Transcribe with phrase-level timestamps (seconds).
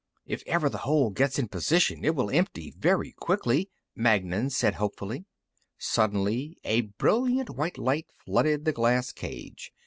[0.25, 5.25] "If ever the hole gets in position it will empty very quickly," Magnan said, hopefully.
[5.77, 9.71] Suddenly, a brilliant white light flooded the glass cage.